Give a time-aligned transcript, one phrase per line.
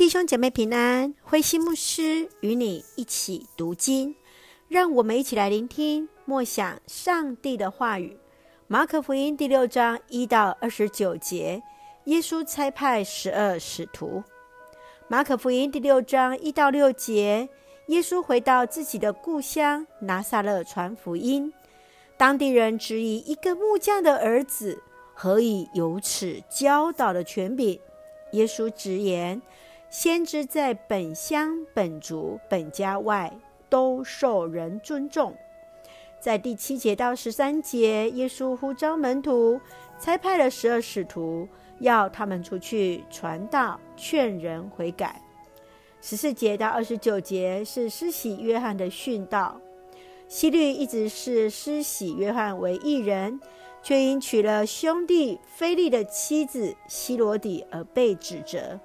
[0.00, 4.16] 弟兄姐妹平安，灰心牧师与你一起读经，
[4.66, 8.16] 让我们一起来聆听默想上帝的话语。
[8.66, 11.62] 马可福音第六章一到二十九节，
[12.04, 14.24] 耶稣差派十二使徒。
[15.06, 17.46] 马可福音第六章一到六节，
[17.88, 21.52] 耶稣回到自己的故乡拿撒勒传福音，
[22.16, 24.82] 当地人质疑一个木匠的儿子
[25.12, 27.78] 何以有此教导的权柄。
[28.32, 29.42] 耶稣直言。
[29.90, 33.36] 先知在本乡、本族、本家外
[33.68, 35.34] 都受人尊重。
[36.20, 39.60] 在第七节到十三节，耶稣呼召门徒，
[39.98, 41.48] 差派了十二使徒，
[41.80, 45.20] 要他们出去传道、劝人悔改。
[46.00, 49.60] 十四节到二十九节是施洗约翰的训道。
[50.28, 53.40] 希律一直视施洗约翰为异人，
[53.82, 58.78] 却因娶了兄弟菲利的妻子希罗底而被指责。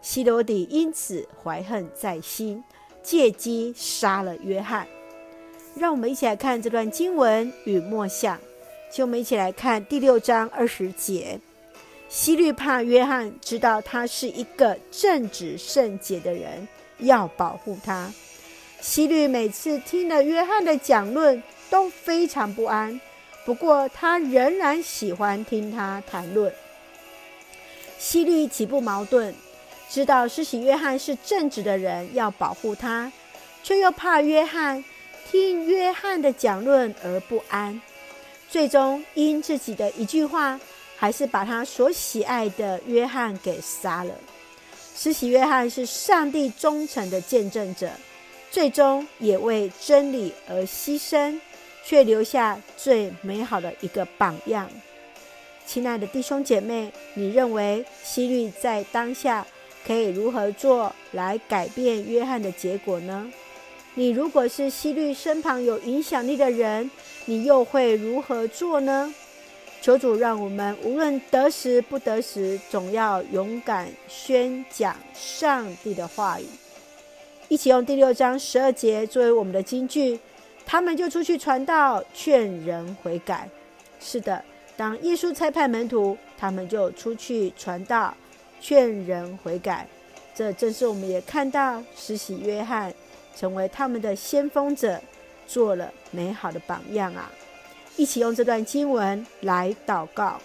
[0.00, 2.62] 希罗底因此怀恨在心，
[3.02, 4.86] 借机杀了约翰。
[5.76, 8.38] 让我们一起来看这段经文与默想。
[8.90, 11.38] 请我们一起来看第六章二十节。
[12.08, 16.66] 希律怕约翰知道他是一个正直圣洁的人，
[17.00, 18.10] 要保护他。
[18.80, 22.98] 希律每次听了约翰的讲论都非常不安，
[23.44, 26.50] 不过他仍然喜欢听他谈论。
[27.98, 29.34] 希律岂不矛盾？
[29.90, 33.10] 知道施洗约翰是正直的人，要保护他，
[33.62, 34.84] 却又怕约翰
[35.30, 37.80] 听约翰的讲论而不安，
[38.48, 40.60] 最终因自己的一句话，
[40.96, 44.14] 还是把他所喜爱的约翰给杀了。
[44.94, 47.90] 施洗约翰是上帝忠诚的见证者，
[48.50, 51.40] 最终也为真理而牺牲，
[51.84, 54.68] 却留下最美好的一个榜样。
[55.64, 59.46] 亲爱的弟兄姐妹，你认为希律在当下，
[59.88, 63.32] 可以如何做来改变约翰的结果呢？
[63.94, 66.90] 你如果是希律身旁有影响力的人，
[67.24, 69.14] 你又会如何做呢？
[69.80, 76.44] 求主让我们无论得时不得时，总要勇敢宣讲上帝的话语。
[77.48, 80.20] 一起用第六章十二节作为我们的金句，
[80.66, 83.48] 他们就出去传道，劝人悔改。
[83.98, 84.44] 是的，
[84.76, 88.14] 当耶稣差派门徒，他们就出去传道。
[88.60, 89.86] 劝人悔改，
[90.34, 92.92] 这正是我们也看到施洗约翰
[93.36, 95.00] 成为他们的先锋者，
[95.46, 97.30] 做了美好的榜样啊！
[97.96, 100.40] 一起用这段经文来祷告。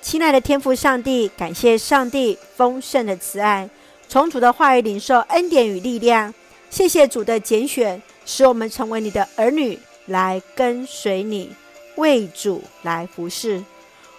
[0.00, 3.68] 亲爱的天父上帝，感谢上帝丰盛的慈爱，
[4.08, 6.32] 从主的话语领受恩典与力量。
[6.70, 11.52] 谢谢主的拣选，使我们成为你的儿女，来跟随你，
[11.96, 13.62] 为主来服侍。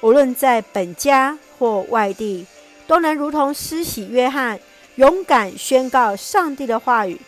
[0.01, 2.45] 无论在本家或外地。
[2.87, 4.59] 都能如同施洗约翰，
[4.95, 7.19] 勇敢宣告上帝的话语。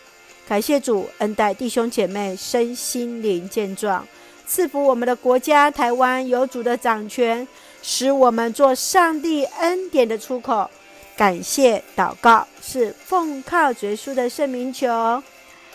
[0.48, 4.04] 感谢主恩待弟兄姐妹身心灵健壮，
[4.46, 7.46] 赐福我们的国家台湾有主的掌权，
[7.82, 10.68] 使我们做上帝恩典的出口。
[11.16, 15.22] 感谢祷告是奉靠主耶稣的圣名求，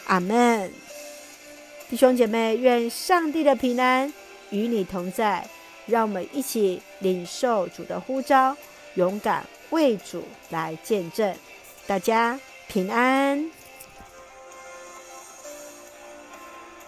[0.08, 0.72] 阿门。
[1.88, 4.12] 弟兄姐妹，愿上帝的平安
[4.50, 5.48] 与你同在。
[5.86, 8.58] 让我们一起领受主的呼召，
[8.96, 9.46] 勇敢。
[9.72, 11.36] 为主来见证，
[11.88, 13.50] 大家平安。